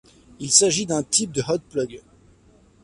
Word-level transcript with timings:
Il 0.39 0.49
s'agit 0.49 0.87
d'un 0.87 1.03
type 1.03 1.31
de 1.31 1.43
Hot-Plug. 1.47 2.01